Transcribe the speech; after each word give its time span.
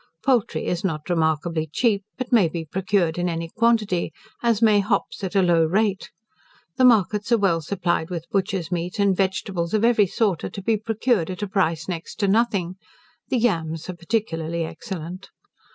Poultry 0.25 0.65
is 0.65 0.83
not 0.83 1.11
remarkably 1.11 1.69
cheap, 1.71 2.03
but 2.17 2.31
may 2.31 2.47
be 2.49 2.65
procured 2.65 3.19
in 3.19 3.29
any 3.29 3.49
quantity; 3.55 4.11
as 4.41 4.59
may 4.59 4.79
hops 4.79 5.23
at 5.23 5.35
a 5.35 5.43
low 5.43 5.63
rate. 5.63 6.09
The 6.77 6.85
markets 6.85 7.31
are 7.31 7.37
well 7.37 7.61
supplied 7.61 8.09
with 8.09 8.27
butcher's 8.31 8.71
meat, 8.71 8.97
and 8.97 9.15
vegetables 9.15 9.75
of 9.75 9.85
every 9.85 10.07
sort 10.07 10.43
are 10.43 10.49
to 10.49 10.61
be 10.63 10.75
procured 10.75 11.29
at 11.29 11.43
a 11.43 11.47
price 11.47 11.87
next 11.87 12.15
to 12.21 12.27
nothing; 12.27 12.77
the 13.29 13.37
yams 13.37 13.91
are 13.91 13.95
particularly 13.95 14.63
excellent. 14.65 15.29